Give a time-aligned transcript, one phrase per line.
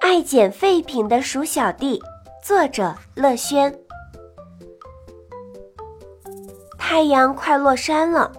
[0.00, 2.00] 爱捡废品的鼠小弟，
[2.42, 3.74] 作者乐轩。
[6.78, 8.30] 太阳快落山了，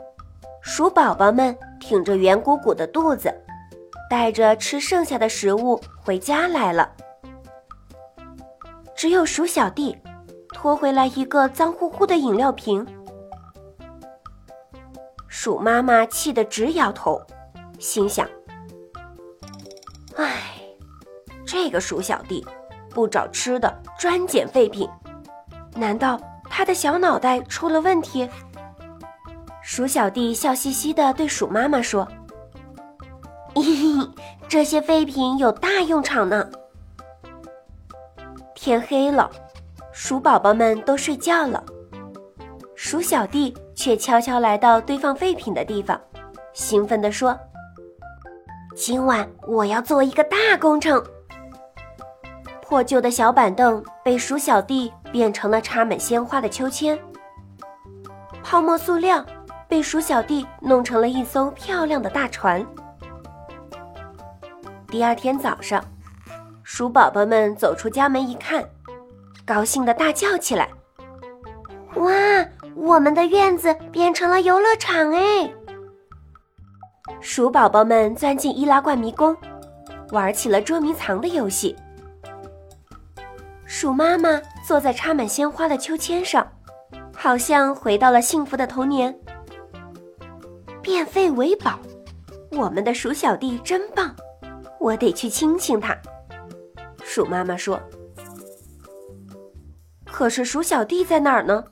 [0.61, 3.33] 鼠宝宝们挺着圆鼓鼓的肚子，
[4.09, 6.91] 带着吃剩下的食物回家来了。
[8.95, 9.97] 只有鼠小弟
[10.53, 12.85] 拖回来一个脏乎乎的饮料瓶。
[15.27, 17.21] 鼠妈妈气得直摇头，
[17.79, 18.27] 心想
[20.15, 20.55] ：“唉。”
[21.51, 22.45] 这个鼠小弟
[22.91, 24.87] 不找吃的，专捡废品，
[25.73, 28.29] 难道他的小脑袋出了问题？
[29.63, 32.07] 鼠小弟笑嘻嘻地对鼠妈妈说
[33.55, 34.09] ：“嘿嘿，
[34.47, 36.47] 这些废品有大用场呢。”
[38.53, 39.27] 天黑了，
[39.91, 41.63] 鼠宝宝们都睡觉了，
[42.75, 45.99] 鼠小弟却悄悄来到堆放废品的地方，
[46.53, 47.35] 兴奋地说
[48.77, 51.03] ：“今晚我要做一个大工程。”
[52.69, 56.95] 破旧的小板凳被鼠小弟变成了插满鲜花的秋千，
[58.43, 59.25] 泡沫塑料
[59.67, 62.63] 被鼠小弟弄成了一艘漂亮的大船。
[64.87, 65.83] 第二天早上，
[66.61, 68.63] 鼠宝宝们走出家门一看，
[69.43, 70.69] 高兴的大叫起来
[71.97, 72.11] ：“哇，
[72.75, 75.51] 我们的院子变成了游乐场哎！”
[77.19, 79.35] 鼠宝宝们钻进易拉罐迷宫，
[80.11, 81.75] 玩起了捉迷藏的游戏。
[83.79, 86.45] 鼠妈妈坐在插满鲜花的秋千上，
[87.15, 89.17] 好像回到了幸福的童年。
[90.81, 91.79] 变废为宝，
[92.51, 94.13] 我们的鼠小弟真棒，
[94.81, 95.97] 我得去亲亲他。
[97.05, 97.79] 鼠妈妈说
[100.03, 101.63] ：“可是鼠小弟在哪儿呢？”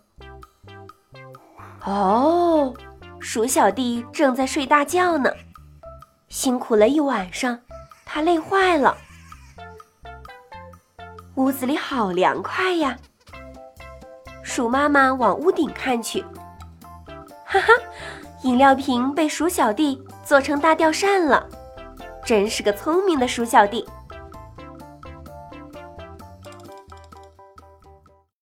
[1.83, 2.73] 哦，
[3.19, 5.29] 鼠小弟正在睡大觉呢，
[6.29, 7.59] 辛苦了一晚上，
[8.05, 8.95] 他累坏了。
[11.37, 12.97] 屋子里好凉快呀！
[14.41, 16.21] 鼠妈妈往屋顶看去，
[17.45, 17.73] 哈哈，
[18.41, 21.47] 饮料瓶被鼠小弟做成大吊扇了，
[22.25, 23.87] 真是个聪明的鼠小弟。